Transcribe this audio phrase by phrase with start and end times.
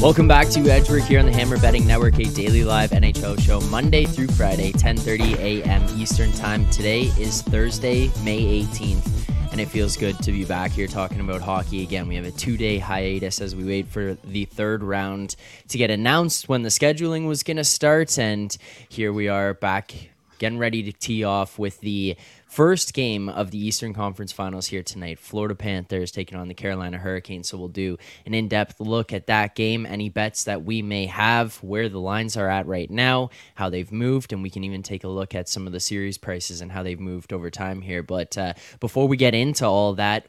[0.00, 3.60] Welcome back to Edgework here on the Hammer Betting Network, a daily live NHL show
[3.62, 5.84] Monday through Friday, 10:30 a.m.
[5.98, 6.70] Eastern Time.
[6.70, 11.40] Today is Thursday, May 18th, and it feels good to be back here talking about
[11.40, 12.06] hockey again.
[12.06, 15.34] We have a two-day hiatus as we wait for the third round
[15.66, 18.56] to get announced when the scheduling was going to start, and
[18.88, 19.92] here we are back
[20.38, 22.16] getting ready to tee off with the
[22.48, 25.18] first game of the Eastern Conference Finals here tonight.
[25.18, 27.48] Florida Panthers taking on the Carolina Hurricanes.
[27.48, 31.06] So we'll do an in depth look at that game, any bets that we may
[31.06, 34.82] have, where the lines are at right now, how they've moved, and we can even
[34.82, 37.82] take a look at some of the series prices and how they've moved over time
[37.82, 38.02] here.
[38.02, 40.26] But uh, before we get into all that,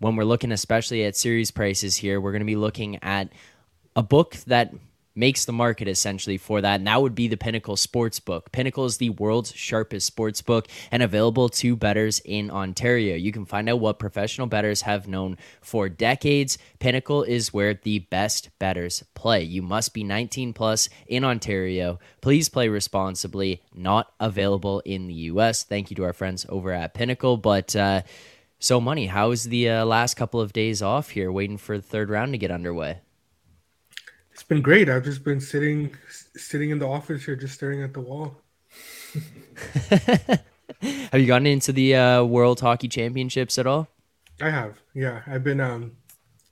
[0.00, 3.32] when we're looking especially at series prices here, we're going to be looking at
[3.96, 4.72] a book that
[5.18, 6.76] makes the market essentially for that.
[6.76, 8.52] And that would be the Pinnacle Sportsbook.
[8.52, 13.16] Pinnacle is the world's sharpest sports book and available to bettors in Ontario.
[13.16, 16.56] You can find out what professional bettors have known for decades.
[16.78, 19.42] Pinnacle is where the best bettors play.
[19.42, 21.98] You must be 19 plus in Ontario.
[22.20, 23.60] Please play responsibly.
[23.74, 25.64] Not available in the US.
[25.64, 27.36] Thank you to our friends over at Pinnacle.
[27.36, 28.02] But, uh,
[28.60, 32.10] so, Money, how's the uh, last couple of days off here, waiting for the third
[32.10, 32.98] round to get underway?
[34.48, 34.88] Been great.
[34.88, 35.94] I've just been sitting
[36.34, 38.40] sitting in the office here, just staring at the wall.
[39.90, 43.88] have you gotten into the uh, World Hockey Championships at all?
[44.40, 44.80] I have.
[44.94, 45.60] Yeah, I've been.
[45.60, 45.92] Um,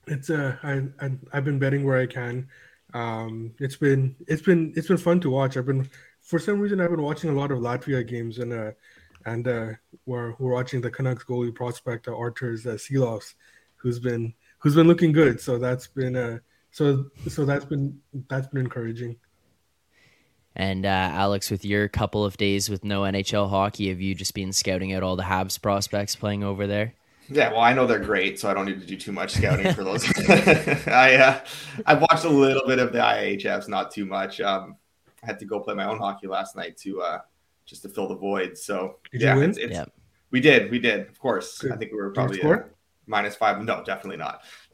[0.05, 2.47] it's uh, I, I I've been betting where I can.
[2.93, 5.57] Um, it's been it's been it's been fun to watch.
[5.57, 5.89] I've been
[6.21, 8.71] for some reason I've been watching a lot of Latvia games and uh
[9.25, 9.69] and uh
[10.05, 13.33] we're we're watching the Canucks goalie prospect uh, Arturs uh, Silovs,
[13.75, 15.41] who's been who's been looking good.
[15.41, 16.39] So that's been uh
[16.77, 19.15] so so that's been that's been encouraging.
[20.55, 24.35] And uh, Alex, with your couple of days with no NHL hockey, have you just
[24.35, 26.93] been scouting out all the Habs prospects playing over there?
[27.29, 29.73] Yeah, well, I know they're great, so I don't need to do too much scouting
[29.73, 30.05] for those.
[30.87, 31.39] I uh,
[31.87, 34.39] I've watched a little bit of the IHFs, not too much.
[34.39, 34.75] Um,
[35.23, 37.19] I had to go play my own hockey last night to uh,
[37.65, 38.55] just to fill the void.
[38.55, 39.85] So did yeah, it's, it's, yeah,
[40.29, 41.57] we did, we did, of course.
[41.57, 41.71] Good.
[41.71, 42.39] I think we were probably
[43.07, 43.63] minus five.
[43.63, 44.43] No, definitely not.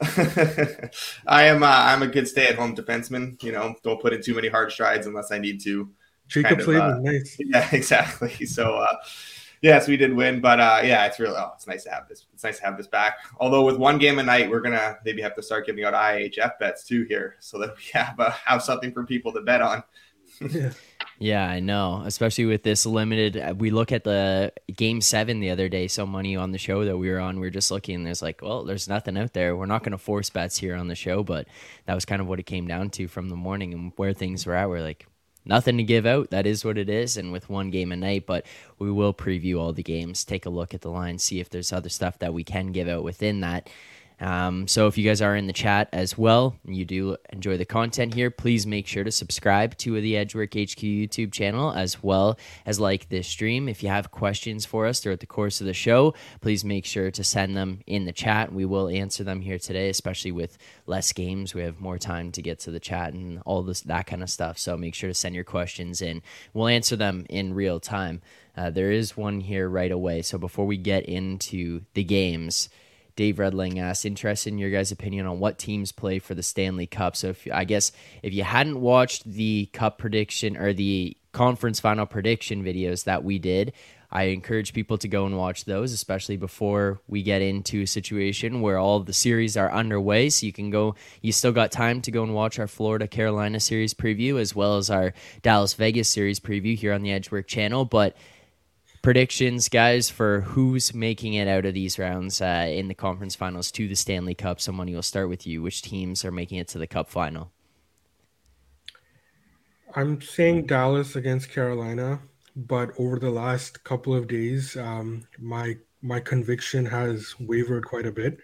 [1.26, 1.62] I am.
[1.62, 3.42] Uh, I'm a good stay-at-home defenseman.
[3.42, 5.88] You know, don't put in too many hard strides unless I need to.
[6.28, 7.36] Jacob kind uh, nice.
[7.38, 8.46] Yeah, exactly.
[8.46, 8.96] So, uh,
[9.62, 11.36] yes, we did win, but uh, yeah, it's really.
[11.36, 12.26] Oh, it's nice to have this.
[12.32, 13.18] It's nice to have this back.
[13.38, 16.58] Although with one game a night, we're gonna maybe have to start giving out IHF
[16.58, 19.82] bets too here, so that we have uh, have something for people to bet on.
[20.40, 20.72] Yeah.
[21.18, 22.02] Yeah, I know.
[22.04, 25.86] Especially with this limited, uh, we look at the game seven the other day.
[25.86, 28.02] So money on the show that we were on, we are just looking.
[28.04, 29.56] There's like, well, there's nothing out there.
[29.56, 31.46] We're not going to force bets here on the show, but
[31.86, 34.44] that was kind of what it came down to from the morning and where things
[34.44, 34.68] were at.
[34.68, 35.06] We're like,
[35.44, 36.30] nothing to give out.
[36.30, 37.16] That is what it is.
[37.16, 38.44] And with one game a night, but
[38.78, 41.72] we will preview all the games, take a look at the line, see if there's
[41.72, 43.70] other stuff that we can give out within that.
[44.20, 47.56] Um, so if you guys are in the chat as well, and you do enjoy
[47.56, 52.02] the content here, please make sure to subscribe to the Edgework HQ YouTube channel as
[52.02, 53.68] well as like this stream.
[53.68, 57.10] If you have questions for us throughout the course of the show, please make sure
[57.10, 58.52] to send them in the chat.
[58.52, 61.54] We will answer them here today, especially with less games.
[61.54, 64.30] We have more time to get to the chat and all this that kind of
[64.30, 64.58] stuff.
[64.58, 66.22] So make sure to send your questions in.
[66.52, 68.22] We'll answer them in real time.
[68.56, 70.22] Uh, there is one here right away.
[70.22, 72.68] So before we get into the games.
[73.16, 76.42] Dave Redling uh, asked, interested in your guys' opinion on what teams play for the
[76.42, 77.16] Stanley Cup.
[77.16, 77.92] So, if I guess
[78.22, 83.38] if you hadn't watched the Cup prediction or the conference final prediction videos that we
[83.38, 83.72] did,
[84.14, 88.60] I encourage people to go and watch those, especially before we get into a situation
[88.60, 90.30] where all the series are underway.
[90.30, 93.58] So you can go, you still got time to go and watch our Florida Carolina
[93.58, 97.84] series preview as well as our Dallas Vegas series preview here on the Edgework channel.
[97.84, 98.16] But
[99.04, 103.70] predictions, guys, for who's making it out of these rounds uh, in the conference finals
[103.70, 104.62] to the Stanley Cup.
[104.62, 105.60] So Money will start with you.
[105.60, 107.52] Which teams are making it to the Cup final?
[109.94, 112.18] I'm saying Dallas against Carolina,
[112.56, 118.12] but over the last couple of days, um, my my conviction has wavered quite a
[118.12, 118.38] bit.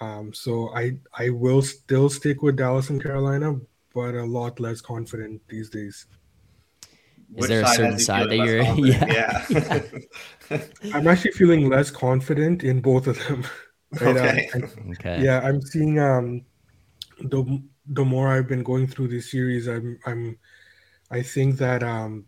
[0.00, 3.58] Um, so I I will still stick with Dallas and Carolina,
[3.94, 6.06] but a lot less confident these days.
[7.34, 8.62] Is there a certain side that you're?
[8.62, 9.42] Yeah.
[9.50, 10.60] yeah.
[10.94, 13.44] I'm actually feeling less confident in both of them.
[14.00, 14.16] Right?
[14.16, 14.50] Okay.
[14.52, 15.22] Um, okay.
[15.22, 16.44] Yeah, I'm seeing um
[17.20, 20.36] the the more I've been going through this series, I'm I'm
[21.12, 22.26] I think that um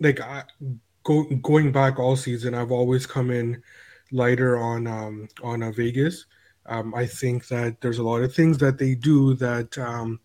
[0.00, 0.44] like I,
[1.04, 3.62] go, going back all season, I've always come in
[4.12, 6.24] lighter on um on a Vegas.
[6.66, 10.20] Um, I think that there's a lot of things that they do that um,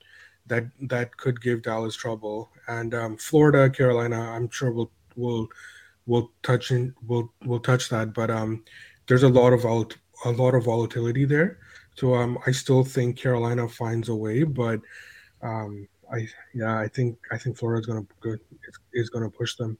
[0.47, 2.51] that that could give Dallas trouble.
[2.69, 5.49] And um, Florida, Carolina, I'm sure we'll we'll
[6.05, 8.13] we'll touch in we'll we'll touch that.
[8.13, 8.63] But um,
[9.07, 9.91] there's a lot of vol-
[10.25, 11.59] a lot of volatility there.
[11.95, 14.79] So um, I still think Carolina finds a way, but
[15.41, 18.39] um, I yeah, I think I think Florida's gonna is,
[18.93, 19.77] is gonna push them.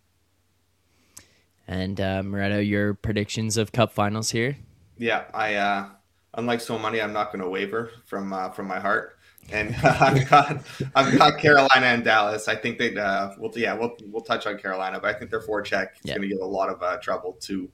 [1.68, 4.57] And uh, Moretto, your predictions of Cup finals here?
[4.97, 5.89] Yeah, I uh,
[6.33, 9.19] unlike So Money, I'm not going to waver from uh, from my heart,
[9.51, 10.62] and I've got
[10.95, 12.47] I've got Carolina and Dallas.
[12.47, 15.41] I think they uh, will yeah we'll we'll touch on Carolina, but I think their
[15.41, 16.15] forecheck is yeah.
[16.15, 17.69] going to give a lot of uh, trouble to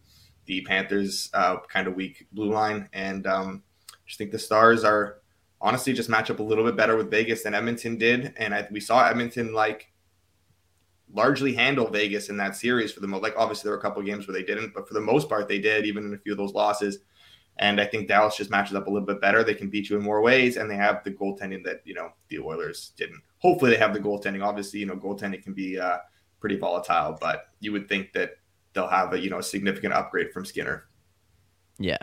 [0.45, 4.83] the Panthers' uh, kind of weak blue line, and um, I just think the Stars
[4.83, 5.19] are
[5.61, 8.67] honestly just match up a little bit better with Vegas than Edmonton did, and I,
[8.71, 9.91] we saw Edmonton like
[11.13, 13.23] largely handle Vegas in that series for the most.
[13.23, 15.47] Like obviously there were a couple games where they didn't, but for the most part
[15.47, 16.99] they did, even in a few of those losses.
[17.57, 19.43] And I think Dallas just matches up a little bit better.
[19.43, 22.09] They can beat you in more ways, and they have the goaltending that you know
[22.27, 23.21] the Oilers didn't.
[23.39, 24.43] Hopefully, they have the goaltending.
[24.43, 25.97] Obviously, you know goaltending can be uh,
[26.39, 28.37] pretty volatile, but you would think that
[28.73, 30.85] they'll have a you know a significant upgrade from Skinner.
[31.77, 31.97] Yeah,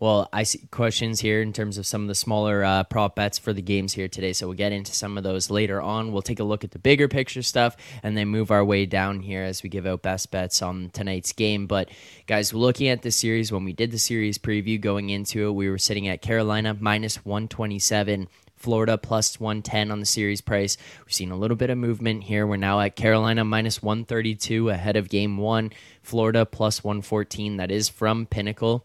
[0.00, 3.38] well, I see questions here in terms of some of the smaller uh, prop bets
[3.38, 4.32] for the games here today.
[4.32, 6.10] So we'll get into some of those later on.
[6.10, 9.20] We'll take a look at the bigger picture stuff and then move our way down
[9.20, 11.66] here as we give out best bets on tonight's game.
[11.66, 11.90] But
[12.26, 15.68] guys, looking at the series, when we did the series preview going into it, we
[15.68, 18.26] were sitting at Carolina minus 127.
[18.56, 20.78] Florida plus 110 on the series price.
[21.04, 22.46] We've seen a little bit of movement here.
[22.46, 25.72] We're now at Carolina minus 132 ahead of game one.
[26.02, 27.58] Florida plus 114.
[27.58, 28.84] That is from Pinnacle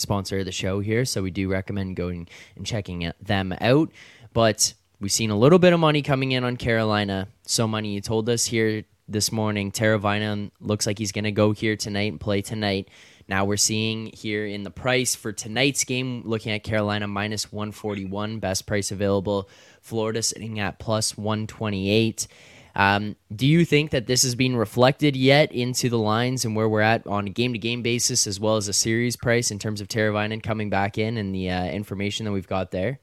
[0.00, 3.90] sponsor of the show here, so we do recommend going and checking them out.
[4.32, 7.28] But we've seen a little bit of money coming in on Carolina.
[7.46, 9.72] So money you told us here this morning.
[9.72, 12.88] Teravainen looks like he's going to go here tonight and play tonight.
[13.28, 18.40] Now we're seeing here in the price for tonight's game, looking at Carolina minus 141,
[18.40, 19.48] best price available.
[19.80, 22.26] Florida sitting at plus 128.
[22.74, 26.68] Um, do you think that this is being reflected yet into the lines and where
[26.68, 29.58] we're at on a game to game basis as well as a series price in
[29.58, 33.00] terms of Teravainen coming back in and the uh, information that we've got there?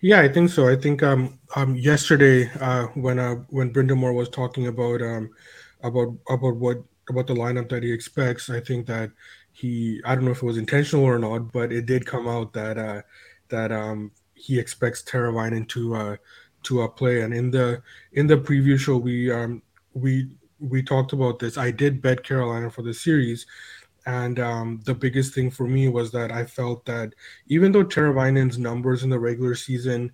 [0.00, 0.68] Yeah, I think so.
[0.68, 5.30] I think um, um yesterday uh, when uh, when Brind'Amour was talking about um
[5.82, 9.10] about about what about the lineup that he expects, I think that
[9.52, 12.52] he I don't know if it was intentional or not, but it did come out
[12.54, 13.02] that uh,
[13.48, 16.16] that um he expects Teravainen to uh,
[16.64, 17.22] to a play.
[17.22, 19.62] And in the in the preview show, we um
[19.94, 20.28] we
[20.58, 21.56] we talked about this.
[21.56, 23.46] I did bet Carolina for the series,
[24.06, 27.14] and um, the biggest thing for me was that I felt that
[27.46, 30.12] even though Teravainen's numbers in the regular season,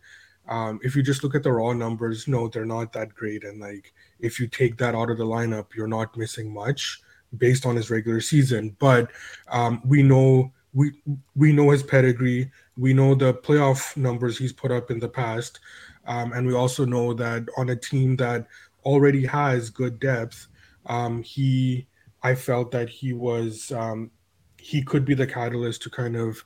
[0.49, 3.45] um, if you just look at the raw numbers, no, they're not that great.
[3.45, 7.01] And like if you take that out of the lineup, you're not missing much
[7.39, 8.77] based on his regular season.
[8.79, 9.11] But
[9.49, 10.93] um, we know we
[11.35, 12.51] we know his pedigree.
[12.77, 15.61] We know the playoff numbers he's put up in the past.
[16.07, 18.47] Um, and we also know that on a team that
[18.85, 20.47] already has good depth,
[20.87, 21.87] um, he,
[22.23, 24.11] I felt that he was, um,
[24.59, 26.43] he could be the catalyst to kind of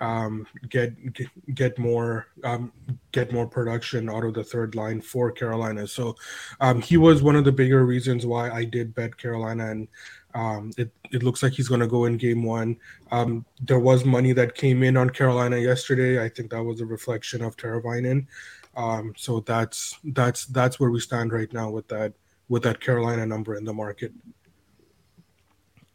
[0.00, 0.94] um, get,
[1.54, 2.72] get, more um,
[3.12, 5.86] get more production out of the third line for Carolina.
[5.86, 6.16] So
[6.60, 9.88] um, he was one of the bigger reasons why I did bet Carolina, and
[10.78, 12.76] it it looks like he's going to go in game one.
[13.60, 16.24] There was money that came in on Carolina yesterday.
[16.24, 18.26] I think that was a reflection of Teravainen.
[18.76, 22.14] Um, so that's that's that's where we stand right now with that
[22.48, 24.12] with that Carolina number in the market.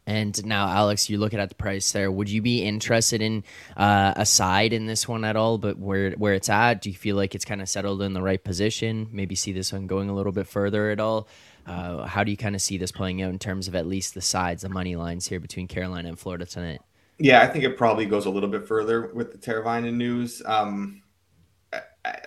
[0.08, 2.12] And now, Alex, you're looking at the price there.
[2.12, 3.42] Would you be interested in
[3.76, 5.58] uh, a side in this one at all?
[5.58, 8.22] But where where it's at, do you feel like it's kind of settled in the
[8.22, 9.08] right position?
[9.10, 11.26] Maybe see this one going a little bit further at all.
[11.66, 14.14] Uh, how do you kind of see this playing out in terms of at least
[14.14, 16.80] the sides, the money lines here between Carolina and Florida tonight?
[17.18, 20.40] Yeah, I think it probably goes a little bit further with the Teravainen news.
[20.46, 21.02] Um,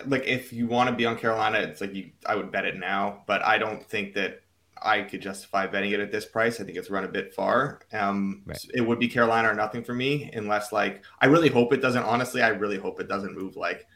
[0.06, 2.78] like if you want to be on Carolina, it's like you I would bet it
[2.78, 4.42] now, but I don't think that
[4.82, 6.60] I could justify betting it at this price.
[6.60, 7.80] I think it's run a bit far.
[7.92, 8.58] Um, right.
[8.74, 12.02] It would be Carolina or nothing for me, unless like I really hope it doesn't.
[12.02, 13.86] Honestly, I really hope it doesn't move like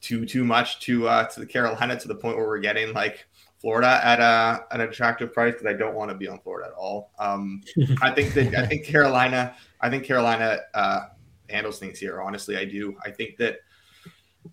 [0.00, 3.26] too too much to uh, to the Carolina to the point where we're getting like
[3.60, 6.74] Florida at a an attractive price because I don't want to be on Florida at
[6.74, 7.12] all.
[7.18, 7.62] Um,
[8.02, 11.00] I think that I think Carolina I think Carolina uh,
[11.48, 12.20] handles things here.
[12.20, 12.96] Honestly, I do.
[13.04, 13.60] I think that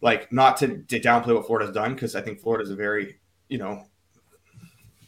[0.01, 3.17] like not to, to downplay what Florida's done because I think Florida's a very,
[3.49, 3.85] you know,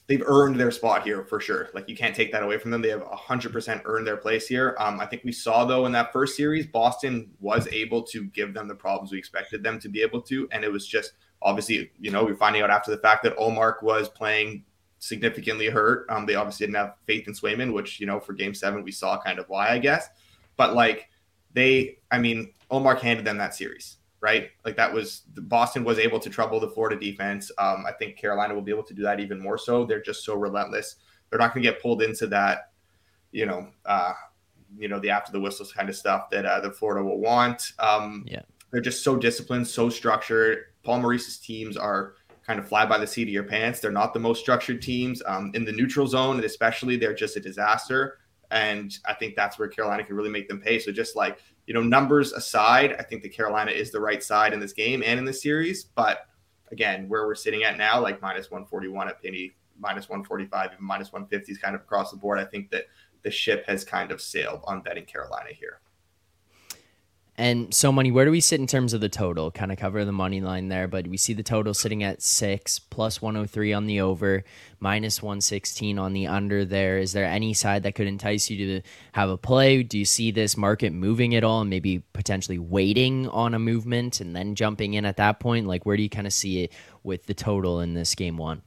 [0.07, 1.69] they've earned their spot here for sure.
[1.73, 2.81] Like you can't take that away from them.
[2.81, 4.75] They have hundred percent earned their place here.
[4.79, 8.53] Um, I think we saw though in that first series, Boston was able to give
[8.53, 11.91] them the problems we expected them to be able to, and it was just obviously,
[11.99, 14.63] you know, we're finding out after the fact that Ullmark was playing
[14.99, 16.07] significantly hurt.
[16.09, 18.91] Um, they obviously didn't have faith in Swayman, which you know for Game Seven we
[18.91, 20.07] saw kind of why I guess,
[20.55, 21.09] but like
[21.53, 24.49] they, I mean, Ullmark handed them that series right?
[24.65, 27.51] Like that was Boston was able to trouble the Florida defense.
[27.57, 29.85] Um, I think Carolina will be able to do that even more so.
[29.85, 30.95] They're just so relentless.
[31.29, 32.71] They're not going to get pulled into that,
[33.31, 34.13] you know, uh,
[34.77, 37.73] you know, the after the whistles kind of stuff that uh, the Florida will want.
[37.79, 40.65] Um, yeah, they're just so disciplined, so structured.
[40.83, 43.81] Paul Maurice's teams are kind of fly by the seat of your pants.
[43.81, 47.35] They're not the most structured teams um, in the neutral zone, and especially they're just
[47.35, 48.19] a disaster.
[48.51, 50.79] And I think that's where Carolina can really make them pay.
[50.79, 54.53] So just like you know, numbers aside, I think the Carolina is the right side
[54.53, 55.83] in this game and in this series.
[55.83, 56.25] But
[56.71, 61.11] again, where we're sitting at now, like minus 141 at Pinny, minus 145, even minus
[61.11, 62.39] 150 is kind of across the board.
[62.39, 62.85] I think that
[63.21, 65.81] the ship has kind of sailed on betting Carolina here.
[67.39, 69.51] And so money, where do we sit in terms of the total?
[69.51, 72.79] Kind of cover the money line there, but we see the total sitting at six
[72.79, 74.43] plus 103 on the over,
[74.79, 76.97] minus 116 on the under there.
[76.97, 79.83] Is there any side that could entice you to have a play?
[79.83, 84.19] Do you see this market moving at all and maybe potentially waiting on a movement
[84.19, 85.67] and then jumping in at that point?
[85.67, 88.63] Like, where do you kind of see it with the total in this game one?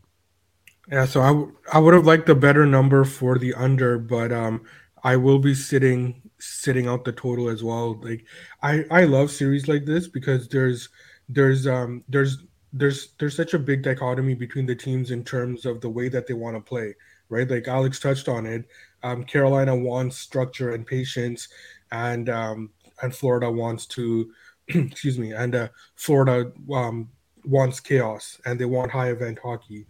[0.88, 4.30] Yeah, so I, w- I would have liked a better number for the under, but
[4.30, 4.62] um,
[5.02, 7.94] I will be sitting sitting out the total as well.
[8.00, 8.25] Like
[8.62, 10.88] I I love series like this because there's
[11.28, 12.38] there's um there's
[12.73, 16.26] there's there's such a big dichotomy between the teams in terms of the way that
[16.26, 16.94] they want to play,
[17.28, 17.50] right?
[17.50, 18.64] Like Alex touched on it.
[19.02, 21.49] Um, Carolina wants structure and patience,
[21.90, 22.70] and um,
[23.02, 24.30] and Florida wants to,
[24.68, 27.09] excuse me, and uh, Florida um,
[27.44, 29.87] wants chaos and they want high event hockey.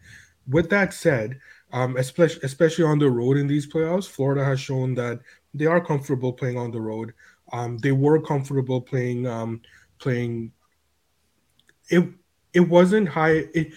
[0.49, 1.38] With that said,
[1.73, 5.21] um, especially especially on the road in these playoffs, Florida has shown that
[5.54, 7.12] they are comfortable playing on the road.
[7.52, 9.61] Um, they were comfortable playing um,
[9.99, 10.52] playing.
[11.88, 12.09] It
[12.52, 13.49] it wasn't high.
[13.54, 13.73] It,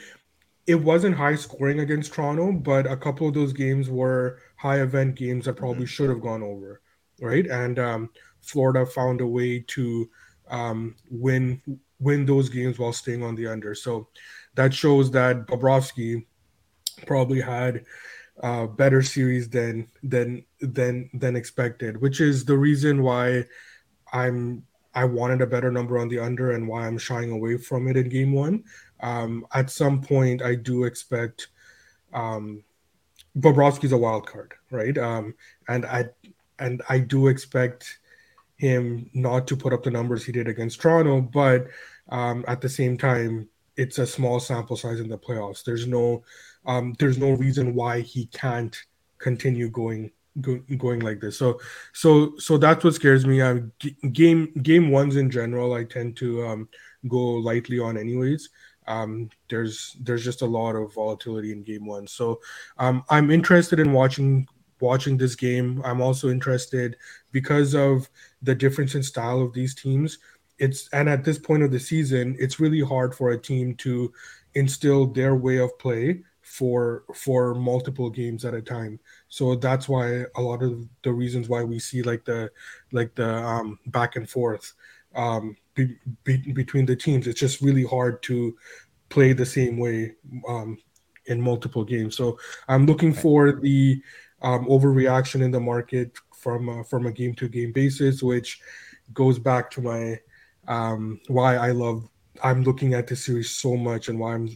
[0.66, 5.16] it wasn't high scoring against Toronto, but a couple of those games were high event
[5.16, 5.86] games that probably mm-hmm.
[5.86, 6.82] should have gone over,
[7.20, 7.46] right?
[7.48, 8.10] And um,
[8.42, 10.10] Florida found a way to
[10.50, 11.62] um, win
[12.00, 13.74] win those games while staying on the under.
[13.76, 14.08] So
[14.56, 16.26] that shows that Bobrovsky
[17.08, 17.86] probably had
[18.42, 23.46] uh, better series than than than than expected, which is the reason why
[24.12, 24.64] I'm
[24.96, 27.98] I wanted a better number on the under and why I'm shying away from it
[27.98, 28.64] in game one.
[29.02, 31.48] Um, at some point, I do expect
[32.14, 32.64] um,
[33.38, 34.98] Bobrovsky's a wild card, right?
[34.98, 35.36] Um,
[35.68, 36.06] and I
[36.60, 38.00] and I do expect
[38.58, 41.68] him not to put up the numbers he did against Toronto, but
[42.10, 45.64] um, at the same time, it's a small sample size in the playoffs.
[45.64, 46.24] There's no
[46.66, 48.78] um, there's no reason why he can't
[49.18, 51.38] continue going go, going like this.
[51.38, 51.60] So
[51.94, 53.42] so so that's what scares me.
[54.12, 56.70] Game game ones in general, I tend to um,
[57.08, 58.50] go lightly on anyways.
[58.88, 62.08] Um, there's there's just a lot of volatility in game one.
[62.08, 62.42] So
[62.78, 64.48] um, I'm interested in watching
[64.80, 65.82] watching this game.
[65.86, 66.98] I'm also interested
[67.32, 68.10] because of
[68.42, 70.20] the difference in style of these teams.
[70.60, 74.14] It's and at this point of the season, it's really hard for a team to
[74.56, 76.22] instill their way of play
[76.54, 79.00] for for multiple games at a time.
[79.28, 82.52] So that's why a lot of the reasons why we see like the
[82.92, 84.74] like the um, back and forth
[85.16, 87.26] um, be, be, between the teams.
[87.26, 88.56] It's just really hard to
[89.10, 90.14] play the same way
[90.48, 90.78] um,
[91.26, 92.16] in multiple games.
[92.16, 94.00] So i'm looking for the
[94.44, 98.60] um, overreaction in the market from uh, from a game to game basis which
[99.12, 100.20] goes back to my
[100.68, 102.08] um, why i love
[102.44, 104.50] i'm looking at this series so much and why i'm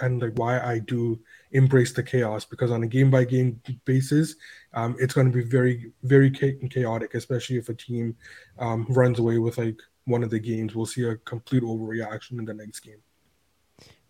[0.00, 1.20] and like why I do
[1.52, 4.36] embrace the chaos because on a game by game basis,
[4.72, 8.16] um, it's going to be very very chaotic, especially if a team
[8.58, 10.74] um, runs away with like one of the games.
[10.74, 13.02] We'll see a complete overreaction in the next game.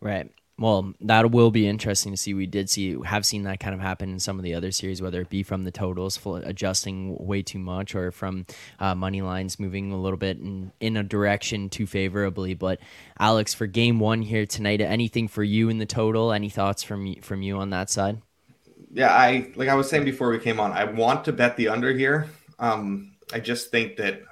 [0.00, 2.32] Right well, that will be interesting to see.
[2.32, 5.02] We did see have seen that kind of happen in some of the other series,
[5.02, 8.46] whether it be from the totals adjusting way too much or from
[8.78, 12.54] uh, money lines moving a little bit in, in a direction too favorably.
[12.54, 12.78] But
[13.18, 16.32] Alex, for game one here tonight, anything for you in the total?
[16.32, 18.22] Any thoughts from from you on that side?
[18.92, 21.68] Yeah, I like I was saying before we came on, I want to bet the
[21.68, 22.28] under here.
[22.60, 24.22] Um, I just think that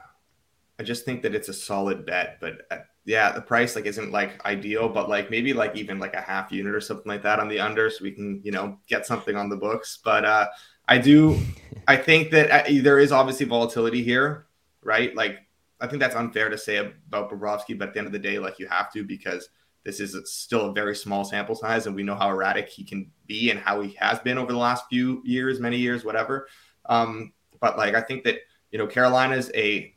[0.79, 2.63] I just think that it's a solid bet, but
[3.05, 6.53] yeah, the price like isn't like ideal, but like maybe like even like a half
[6.53, 9.37] unit or something like that on the under, so we can you know get something
[9.37, 9.99] on the books.
[10.05, 10.49] But uh,
[10.89, 11.39] I do,
[11.89, 14.47] I think that uh, there is obviously volatility here,
[14.83, 15.15] right?
[15.17, 15.41] Like
[15.81, 18.39] I think that's unfair to say about Bobrovsky, but at the end of the day,
[18.39, 19.49] like you have to because
[19.85, 23.11] this is still a very small sample size, and we know how erratic he can
[23.27, 26.47] be and how he has been over the last few years, many years, whatever.
[26.87, 28.37] Um, but like I think that
[28.71, 29.92] you know Carolina's a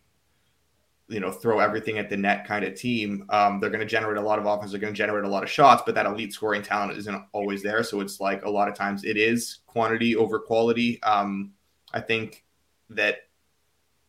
[1.08, 3.26] you know throw everything at the net kind of team.
[3.30, 4.72] Um, they're going to generate a lot of offense.
[4.72, 7.62] They're going to generate a lot of shots, but that elite scoring talent isn't always
[7.62, 7.84] there.
[7.84, 11.02] So it's like a lot of times it is quantity over quality.
[11.04, 11.54] Um,
[11.94, 12.44] I think
[12.90, 13.18] that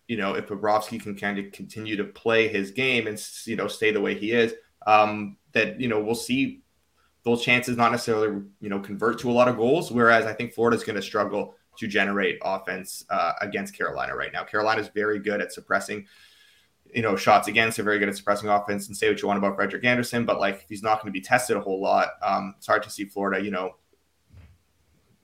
[0.09, 3.69] you know if Bobrovsky can kind of continue to play his game and you know
[3.69, 4.55] stay the way he is,
[4.87, 6.63] um, that you know we'll see
[7.25, 9.91] those chances not necessarily you know convert to a lot of goals.
[9.93, 14.45] Whereas I think Florida's going to struggle to generate offense uh, against Carolina right now.
[14.45, 16.07] Carolina is very good at suppressing
[16.97, 17.77] you know, shots against.
[17.77, 18.89] They're very good at suppressing offense.
[18.89, 21.17] And say what you want about Frederik Andersen, but like if he's not going to
[21.17, 23.77] be tested a whole lot, um, it's hard to see Florida, you know,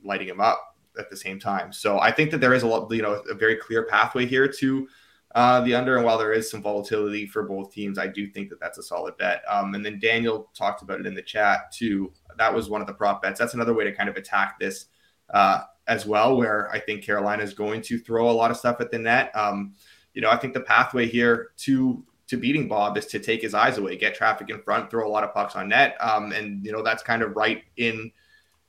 [0.04, 1.72] lighting him up at the same time.
[1.72, 4.46] So I think that there is a lot, you know, a very clear pathway here
[4.46, 4.86] to
[5.34, 5.96] uh, the under.
[5.96, 8.82] And while there is some volatility for both teams, I do think that that's a
[8.82, 9.42] solid bet.
[9.48, 12.12] Um, and then Daniel talked about it in the chat too.
[12.36, 13.38] That was one of the prop bets.
[13.38, 14.86] That's another way to kind of attack this
[15.32, 18.82] uh, as well, where I think Carolina is going to throw a lot of stuff
[18.82, 19.34] at the net.
[19.34, 19.72] Um,
[20.14, 23.52] you know, I think the pathway here to to beating Bob is to take his
[23.52, 26.64] eyes away, get traffic in front, throw a lot of pucks on net, um, and
[26.64, 28.10] you know that's kind of right in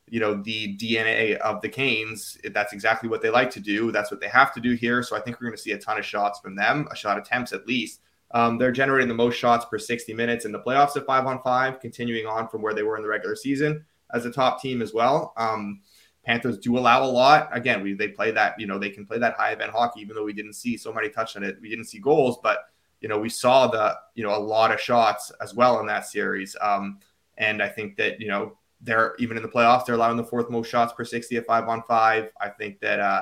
[0.10, 2.38] you know the DNA of the Canes.
[2.54, 3.92] That's exactly what they like to do.
[3.92, 5.02] That's what they have to do here.
[5.04, 7.18] So I think we're going to see a ton of shots from them, a shot
[7.18, 8.02] attempts at least.
[8.32, 11.40] Um, they're generating the most shots per 60 minutes in the playoffs at five on
[11.42, 14.82] five, continuing on from where they were in the regular season as a top team
[14.82, 15.34] as well.
[15.38, 15.82] Um,
[16.26, 17.50] Panthers do allow a lot.
[17.52, 20.16] Again, we they play that, you know, they can play that high event hockey, even
[20.16, 21.58] though we didn't see So Money touch on it.
[21.62, 22.60] We didn't see goals, but
[23.02, 26.08] you know, we saw the, you know, a lot of shots as well in that
[26.08, 26.56] series.
[26.62, 27.00] Um,
[27.38, 30.50] and I think that, you know, they're even in the playoffs, they're allowing the fourth
[30.50, 32.30] most shots per 60 at five on five.
[32.40, 33.22] I think that uh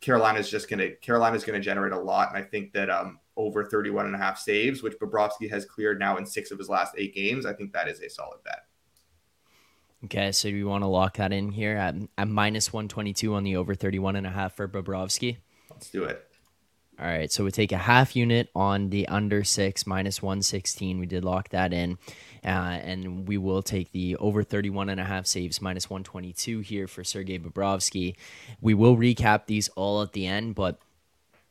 [0.00, 2.28] Carolina is just gonna Carolina's gonna generate a lot.
[2.28, 5.98] And I think that um over 31 and a half saves, which Bobrovsky has cleared
[5.98, 8.66] now in six of his last eight games, I think that is a solid bet.
[10.04, 13.56] Okay, so we want to lock that in here at, at minus 122 on the
[13.56, 15.36] over 31 and a half for Bobrovsky.
[15.70, 16.26] Let's do it.
[16.98, 20.98] All right, so we take a half unit on the under six minus 116.
[20.98, 21.98] We did lock that in.
[22.44, 26.86] Uh, and we will take the over 31 and a half saves minus 122 here
[26.86, 28.16] for Sergei Bobrovsky.
[28.60, 30.78] We will recap these all at the end, but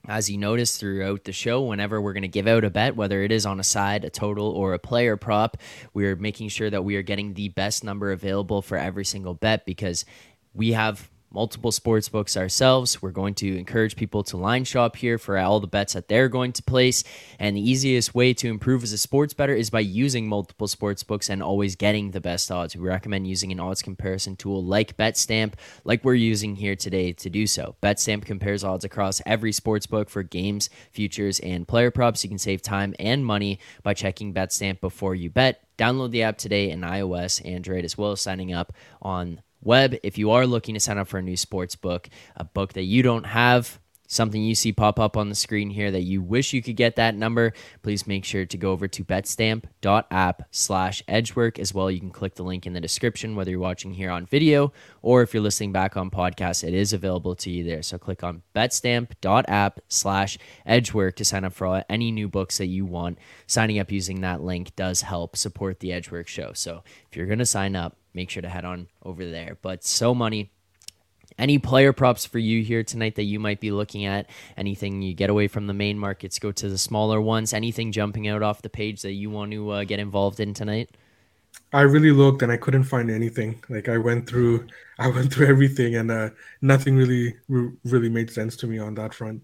[0.08, 3.22] as you notice throughout the show, whenever we're going to give out a bet, whether
[3.22, 5.58] it is on a side, a total, or a player prop,
[5.94, 9.66] we're making sure that we are getting the best number available for every single bet
[9.66, 10.06] because
[10.54, 13.02] we have multiple sports books ourselves.
[13.02, 16.30] We're going to encourage people to line shop here for all the bets that they're
[16.30, 17.04] going to place.
[17.38, 21.04] And the easiest way to improve as a sports bettor is by using multiple sports
[21.04, 22.76] books and always getting the best odds.
[22.76, 27.30] We recommend using an odds comparison tool like BetStamp, like we're using here today to
[27.30, 27.76] do so.
[27.82, 32.24] BetStamp compares odds across every sports book for games, futures, and player props.
[32.24, 35.64] You can save time and money by checking BetStamp before you bet.
[35.78, 40.18] Download the app today in iOS, Android, as well as signing up on web if
[40.18, 43.04] you are looking to sign up for a new sports book, a book that you
[43.04, 46.62] don't have, something you see pop up on the screen here that you wish you
[46.62, 51.74] could get that number, please make sure to go over to betstamp.app slash edgework as
[51.74, 51.90] well.
[51.90, 55.22] You can click the link in the description, whether you're watching here on video or
[55.22, 57.84] if you're listening back on podcast, it is available to you there.
[57.84, 62.86] So click on betstamp.app slash edgework to sign up for any new books that you
[62.86, 63.20] want.
[63.48, 66.52] Signing up using that link does help support the Edgework show.
[66.54, 69.58] So if you're going to sign up, make sure to head on over there.
[69.62, 70.52] But so money.
[71.40, 74.30] Any player props for you here tonight that you might be looking at?
[74.58, 77.54] Anything you get away from the main markets, go to the smaller ones?
[77.54, 80.90] Anything jumping out off the page that you want to uh, get involved in tonight?
[81.72, 83.64] I really looked and I couldn't find anything.
[83.70, 84.68] Like I went through,
[85.00, 86.30] I went through everything, and uh,
[86.62, 89.42] nothing really, really made sense to me on that front.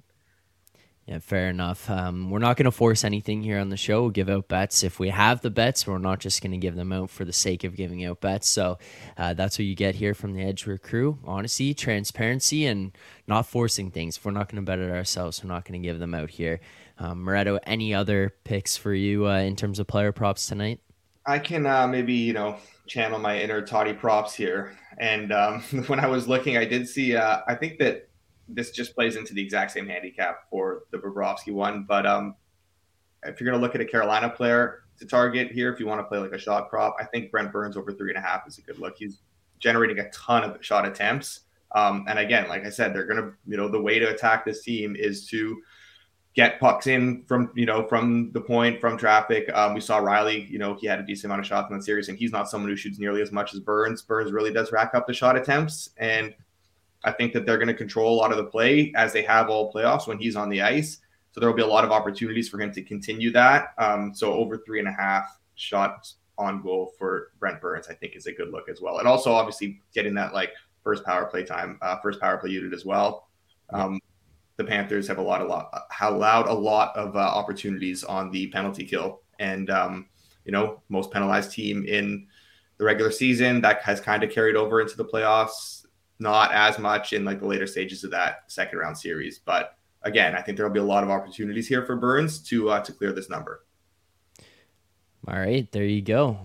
[1.06, 1.88] Yeah, fair enough.
[1.88, 4.02] Um, we're not going to force anything here on the show.
[4.02, 5.86] We'll give out bets if we have the bets.
[5.86, 8.48] We're not just going to give them out for the sake of giving out bets.
[8.48, 8.80] So
[9.16, 13.92] uh, that's what you get here from the Edgework crew: honesty, transparency, and not forcing
[13.92, 14.18] things.
[14.18, 16.32] If we're not going to bet it ourselves, we're not going to give them out
[16.32, 16.60] here.
[16.98, 20.80] Um, Moretto, any other picks for you uh, in terms of player props tonight?
[21.28, 24.76] I can uh, maybe you know channel my inner toddy props here.
[24.98, 27.16] And um, when I was looking, I did see.
[27.16, 28.10] Uh, I think that
[28.48, 31.86] this just plays into the exact same handicap for the Bobrovsky one.
[31.88, 32.36] But um,
[33.24, 36.00] if you're going to look at a Carolina player to target here, if you want
[36.00, 38.48] to play like a shot prop, I think Brent Burns over three and a half
[38.48, 38.98] is a good look.
[38.98, 39.20] He's
[39.60, 41.42] generating a ton of shot attempts.
[41.74, 44.46] Um, and again, like I said, they're going to, you know, the way to attack
[44.46, 45.62] this team is to
[46.34, 49.50] get pucks in from, you know, from the point, from traffic.
[49.54, 51.84] Um, we saw Riley, you know, he had a decent amount of shots in that
[51.84, 54.02] series, and he's not someone who shoots nearly as much as Burns.
[54.02, 55.90] Burns really does rack up the shot attempts.
[55.98, 56.34] And
[57.06, 59.50] I think that they're going to control a lot of the play as they have
[59.50, 61.00] all playoffs when he's on the ice.
[61.32, 63.70] So there will be a lot of opportunities for him to continue that.
[63.78, 68.16] Um, so over three and a half shots on goal for Brent Burns, I think
[68.16, 69.00] is a good look as well.
[69.00, 70.52] And also obviously getting that like
[70.84, 73.30] first power play time, uh, first power play unit as well.
[73.70, 74.00] Um,
[74.58, 75.70] the Panthers have a lot, a lot,
[76.02, 80.08] allowed a lot of uh, opportunities on the penalty kill, and um,
[80.46, 82.28] you know most penalized team in
[82.78, 85.85] the regular season that has kind of carried over into the playoffs
[86.20, 89.40] not as much in like the later stages of that second round series.
[89.40, 92.82] But again, I think there'll be a lot of opportunities here for Burns to uh,
[92.82, 93.66] to clear this number.
[95.28, 96.38] All right, there you go.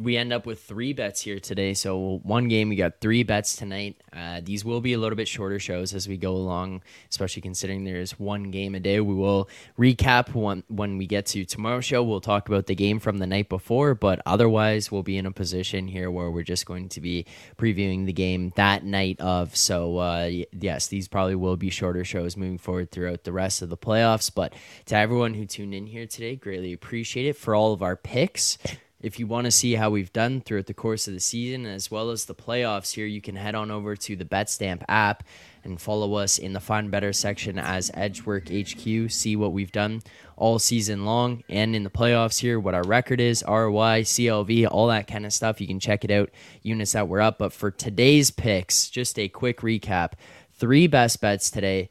[0.00, 1.74] We end up with three bets here today.
[1.74, 4.02] So one game, we got three bets tonight.
[4.12, 7.84] Uh, these will be a little bit shorter shows as we go along, especially considering
[7.84, 9.00] there's one game a day.
[9.00, 12.02] We will recap when when we get to tomorrow's show.
[12.02, 15.32] We'll talk about the game from the night before, but otherwise, we'll be in a
[15.32, 17.26] position here where we're just going to be
[17.56, 19.56] previewing the game that night of.
[19.56, 23.68] So uh, yes, these probably will be shorter shows moving forward throughout the rest of
[23.68, 24.32] the playoffs.
[24.34, 24.54] But
[24.86, 28.58] to everyone who tuned in here today, greatly appreciate it for all of our picks.
[29.04, 31.90] If you want to see how we've done throughout the course of the season as
[31.90, 35.24] well as the playoffs here, you can head on over to the BetStamp app
[35.62, 39.10] and follow us in the Find Bettor section as Edgework HQ.
[39.10, 40.00] See what we've done
[40.38, 44.86] all season long and in the playoffs here, what our record is, ROI, CLV, all
[44.86, 45.60] that kind of stuff.
[45.60, 46.30] You can check it out,
[46.62, 47.36] units that we're up.
[47.36, 50.12] But for today's picks, just a quick recap
[50.54, 51.90] three best bets today.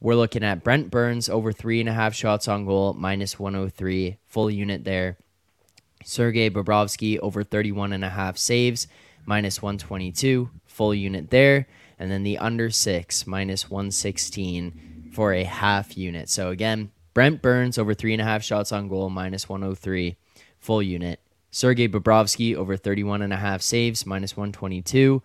[0.00, 4.18] We're looking at Brent Burns over three and a half shots on goal, minus 103,
[4.26, 5.18] full unit there.
[6.06, 8.86] Sergei Bobrovsky over 31 and a half saves,
[9.24, 11.66] minus 122, full unit there.
[11.98, 16.28] And then the under six, minus 116 for a half unit.
[16.28, 20.16] So again, Brent Burns over three and a half shots on goal, minus 103,
[20.60, 21.18] full unit.
[21.50, 25.20] Sergei Bobrovsky over 31 and a half saves, minus 122,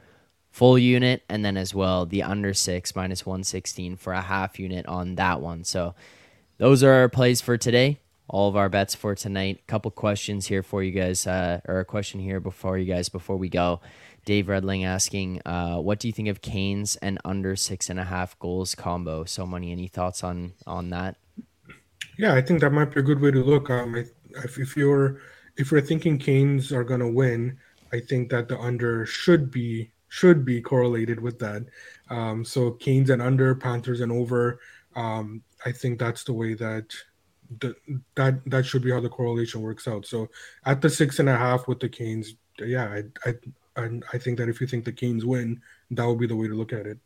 [0.49, 1.21] full unit.
[1.29, 5.41] And then as well, the under six, minus 116 for a half unit on that
[5.41, 5.63] one.
[5.63, 5.93] So
[6.57, 7.99] those are our plays for today
[8.31, 9.59] all of our bets for tonight.
[9.59, 13.09] A couple questions here for you guys, uh, or a question here before you guys
[13.09, 13.81] before we go.
[14.23, 18.05] Dave Redling asking, uh, what do you think of Canes and under six and a
[18.05, 19.25] half goals combo?
[19.25, 21.17] So money, any thoughts on on that?
[22.17, 23.69] Yeah, I think that might be a good way to look.
[23.69, 25.19] Um, if, if you're
[25.57, 27.57] if you're thinking Canes are gonna win,
[27.91, 31.65] I think that the under should be should be correlated with that.
[32.09, 34.61] Um, so Canes and under, Panthers and over.
[34.95, 36.93] Um, I think that's the way that
[37.59, 40.05] that that should be how the correlation works out.
[40.05, 40.29] So
[40.65, 43.31] at the six and a half with the Canes, yeah, I
[43.75, 45.61] I I think that if you think the Canes win,
[45.91, 46.97] that would be the way to look at it.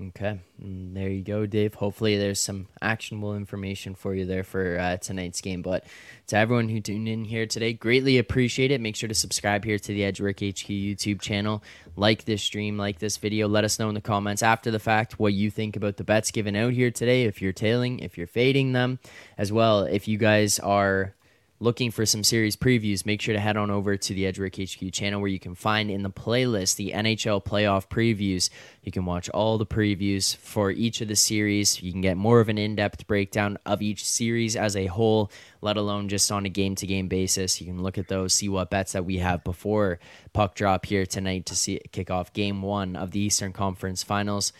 [0.00, 1.74] Okay, mm, there you go, Dave.
[1.74, 5.62] Hopefully, there's some actionable information for you there for uh, tonight's game.
[5.62, 5.84] But
[6.26, 8.80] to everyone who tuned in here today, greatly appreciate it.
[8.80, 11.62] Make sure to subscribe here to the Edgework HQ YouTube channel.
[11.94, 13.46] Like this stream, like this video.
[13.46, 16.32] Let us know in the comments after the fact what you think about the bets
[16.32, 17.22] given out here today.
[17.22, 18.98] If you're tailing, if you're fading them,
[19.38, 19.84] as well.
[19.84, 21.14] If you guys are
[21.64, 24.92] looking for some series previews, make sure to head on over to the Edgework HQ
[24.92, 28.50] channel where you can find in the playlist the NHL playoff previews.
[28.82, 31.82] You can watch all the previews for each of the series.
[31.82, 35.32] You can get more of an in depth breakdown of each series as a whole,
[35.62, 37.58] let alone just on a game to game basis.
[37.60, 39.98] You can look at those, see what bets that we have before
[40.34, 44.52] puck drop here tonight to see kick off game one of the Eastern Conference Finals.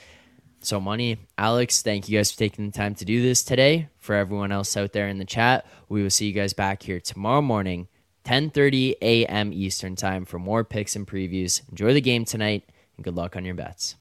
[0.65, 3.91] So, Money, Alex, thank you guys for taking the time to do this today.
[3.99, 7.01] For everyone else out there in the chat, we will see you guys back here
[7.01, 7.89] tomorrow morning,
[8.25, 9.53] 10:30 a.m.
[9.53, 11.61] Eastern Time for more picks and previews.
[11.69, 13.97] Enjoy the game tonight, and good luck on your bets.